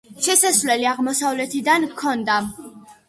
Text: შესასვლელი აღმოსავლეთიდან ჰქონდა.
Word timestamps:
შესასვლელი 0.27 0.87
აღმოსავლეთიდან 0.93 1.87
ჰქონდა. 1.93 2.39